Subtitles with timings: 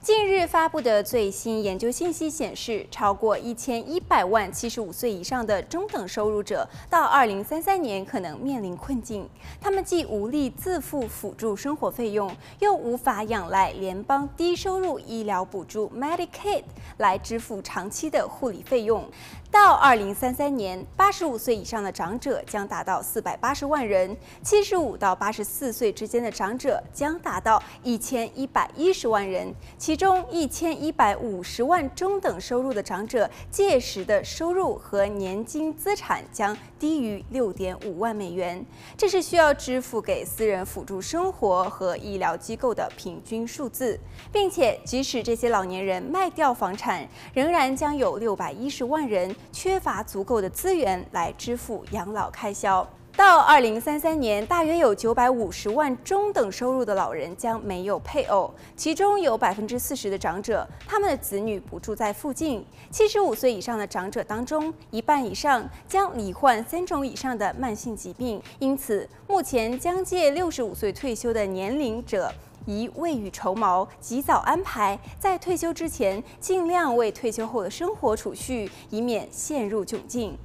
[0.00, 9.28] 近日发布的最新研究信息显示，超过一千一百万七十五岁以上的中等收入者，到二零三三年可能面临困境。
[9.60, 12.30] 他们既无力自付辅助生活费用，
[12.60, 16.62] 又无法仰赖联邦低收入医疗补助 Medicaid
[16.98, 19.04] 来支付长期的护理费用。
[19.50, 29.52] 到二零三三年，八十五岁以上的长者将达到四百八十万人，七十五到八十四岁之间的长者将达到一千一百一十万人。
[29.88, 38.62] 其中一千一百五十万中等收入的长者，届时的收入和年金资产将低于六点五万美元，
[38.98, 43.98] 这是需要支付给私人辅助生活和医疗机构的平均数字，
[44.30, 52.86] 并且即使这些老年人卖掉房产，仍然将有六百一十万人缺乏足够的资源来支付养老开销。
[53.18, 62.64] 到二零三三年，大约有九百五十万中等收入的老人将没有配偶，其中有百分之四十的长者，他们的子女不住在附近。
[62.92, 68.40] 七十五岁以上的长者当中，一半以上将罹患三种以上的慢性疾病。
[68.60, 72.32] 因此，目前将届六十五岁退休的年龄者，
[72.66, 80.38] 宜未雨绸缪，及早安排，在退休之前，尽量为退休后的生活储蓄，以免陷入窘境。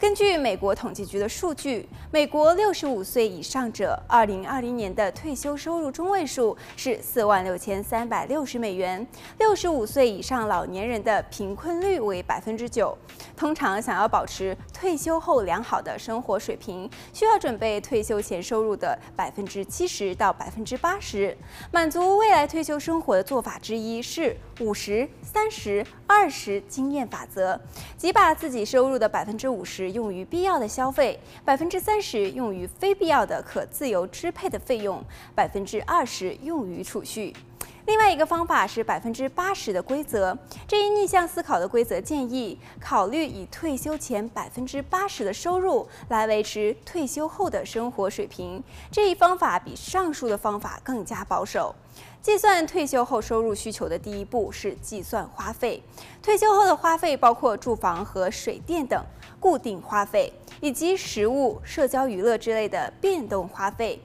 [0.00, 9.04] 根据美国统计局的数据，美国六十五岁以上者，二零二零年的退休收入中位数是四万六千三百六十美元。
[9.40, 12.96] 六十五岁以上老年人的贫困率为百分之九。
[13.36, 21.36] 通常想要保持退休后良好的生活水平，需要准备退休前收入的百分之七十到百分之八十。
[21.72, 27.60] 满足未来退休生活的做法之一是五十、三十、二十经验法则，
[27.96, 29.87] 即把自己收入的百分之五十。
[29.90, 35.02] 用于必要的消费，百分之三十用于非必要的可自由支配的费用，
[35.34, 37.34] 百分之二十用于储蓄。
[37.88, 40.36] 另外一个方法是百分之八十的规则。
[40.66, 48.62] 这一逆向思考的规则建议，考虑以退休前百分之八十的收入来维持退休后的生活水平。
[48.92, 51.74] 这一方法比上述的方法更加保守。
[52.20, 55.82] 计算退休后收入需求的第一步是计算花费。
[56.22, 59.02] 退休后的花费包括住房和水电等
[59.40, 63.98] 固定花费，以及食物、社交娱乐之类的变动花费。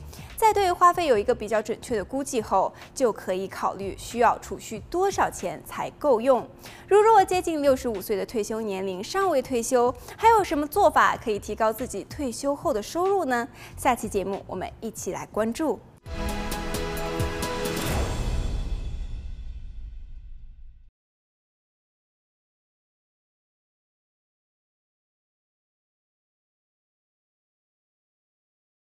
[0.44, 6.46] 在对花费有一个比较准确的估计后，就可以考虑需要储蓄多少钱才够用。
[6.90, 13.48] 如若接近六十五岁的退休年龄尚未退休，还有什么做法可以提高自己退休后的收入呢？
[13.78, 15.80] 下期节目我们一起来关注。